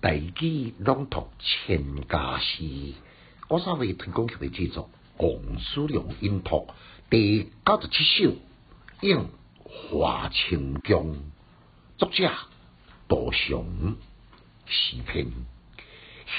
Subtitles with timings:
[0.00, 2.94] 大举朗读千家诗，
[3.48, 6.68] 我稍微推广曲的制作，王叔良音读
[7.10, 8.30] 第九十七首
[9.00, 11.00] 《应华清江》，
[11.96, 12.30] 作者
[13.08, 13.96] 杜雄，
[14.66, 15.32] 诗篇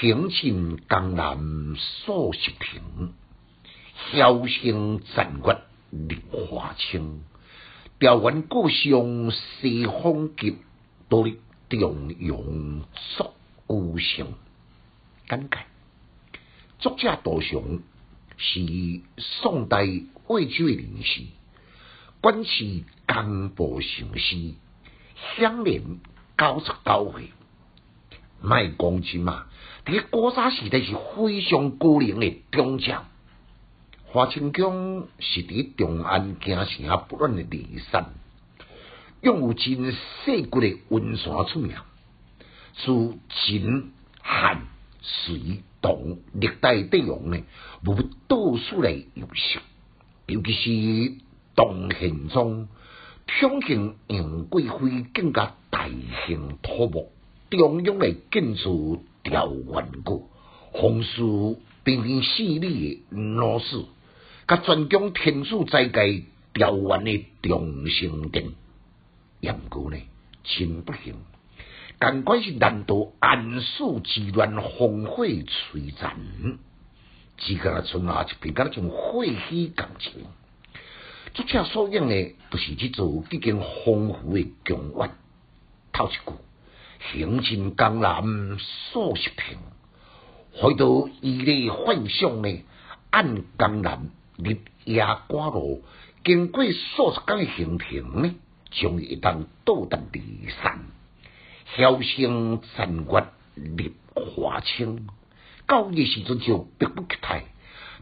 [0.00, 3.12] 行进江南数十亭，
[4.10, 5.58] 潇声残月
[5.90, 7.22] 立华清，
[7.98, 10.56] 调元故乡西风急，
[11.10, 11.38] 多力
[11.68, 12.84] 中庸
[13.18, 13.34] 作。
[13.70, 14.26] 孤雄，
[15.28, 15.60] 感慨。
[16.80, 17.78] 作者杜雄
[18.36, 19.86] 是宋代
[20.26, 21.22] 魏州的人士，
[22.20, 24.54] 官是江部尚书，
[25.38, 26.00] 享年
[26.36, 27.30] 九十九岁。
[28.42, 29.46] 卖讲真嘛，
[29.86, 33.04] 伫古早时代是非常高龄的忠将。
[34.06, 38.06] 华清江是伫长安京城不乱的离山，
[39.20, 41.76] 拥有真世骨的温泉出名。
[42.82, 44.62] 自秦汉
[45.02, 45.94] 隋唐
[46.32, 47.42] 历代帝王呢，
[47.84, 49.62] 无不到处来游赏。
[50.26, 51.14] 尤其是
[51.56, 52.68] 唐玄宗
[53.26, 55.88] 宠幸杨贵妃，更加大
[56.26, 57.10] 兴土木，
[57.50, 60.22] 中央来建筑调元阁，
[60.72, 63.84] 风俗彬彬细腻的老师，
[64.46, 68.52] 甲专讲天子在界调元的中心殿，
[69.40, 69.96] 杨过呢，
[70.44, 71.14] 真不幸。
[72.00, 76.16] 尽管是难道安史之乱，烽火璀璨，
[77.36, 80.24] 只个那村啊，就变甲那种火气感情。
[81.34, 85.10] 作者所用的，都是这座几经丰富的宫苑。
[85.92, 86.20] 透一句，
[87.12, 88.24] 行进江南
[88.92, 89.58] 数十平，
[90.54, 92.64] 回到伊丽幻想呢，
[93.10, 95.84] 按江南立夜瓜路，
[96.24, 98.34] 经过数十间行程呢，
[98.70, 100.80] 终于当到达骊山。
[101.72, 105.06] 飘香残月立华清，
[105.66, 107.44] 到日时阵就迫不及待，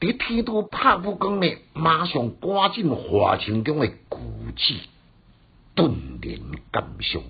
[0.00, 4.18] 伫天都拍武功呢，马上赶进华清宫的古
[4.54, 4.80] 迹，
[5.74, 6.38] 顿然
[6.70, 7.22] 感伤，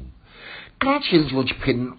[0.79, 1.93] 感情像一片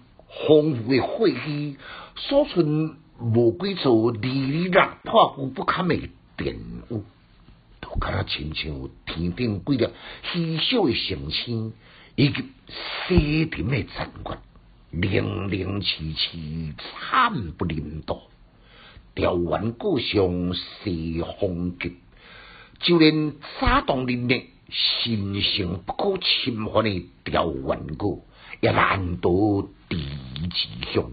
[0.46, 1.76] 丰富的血气，
[2.16, 5.96] 所存无几座离离落破旧不堪的
[6.36, 6.56] 殿
[6.90, 7.04] 屋，
[7.88, 9.88] 都敢若亲像有天顶几粒
[10.32, 11.72] 稀少的星星。
[12.18, 12.44] 以及
[13.18, 14.38] 西亭的残月，
[14.90, 18.22] 零零凄凄，惨不忍睹。
[19.14, 21.98] 调元故乡西风急，
[22.78, 28.20] 就连沙动人力、神圣不可侵犯的调元阁，
[28.62, 29.98] 也难得地
[30.48, 31.10] 之乡。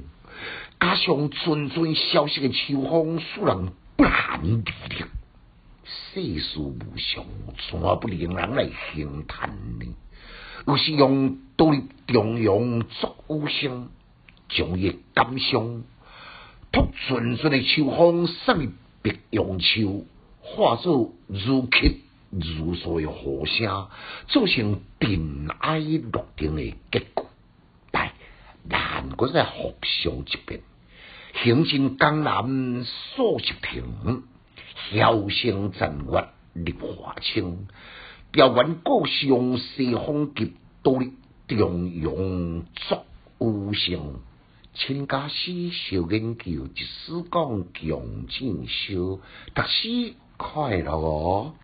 [0.79, 5.03] 加上阵阵消息的秋风，使人不寒而栗。
[5.85, 7.25] 世事无常，
[7.69, 9.49] 怎不令人来兴叹
[9.79, 9.95] 呢？
[10.65, 13.89] 有时用独立中庸作武声，
[14.47, 15.83] 将伊感伤，
[16.71, 20.05] 托纯纯的秋风送入碧阳秋，
[20.39, 23.89] 化作如泣如诉的呼声，
[24.29, 27.29] 造成尘埃落定的结果。
[27.91, 28.13] 但
[28.69, 30.61] 难过在互相一遍，
[31.43, 34.23] 行进江南数十亭，
[34.93, 37.65] 飘声残月立华清。
[38.31, 41.13] 调元故乡西风急，独立
[41.47, 43.03] 中庸作
[43.39, 44.19] 无声。
[44.75, 49.19] 千家诗小研究，一诗讲穷尽修，
[49.55, 51.55] 读书快乐哦。